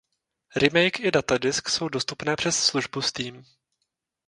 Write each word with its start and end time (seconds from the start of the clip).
Remake 0.55 0.99
i 1.01 1.11
datadisk 1.11 1.69
jsou 1.69 1.89
dostupné 1.89 2.35
přes 2.35 2.65
službu 2.65 3.01
Steam. 3.01 3.45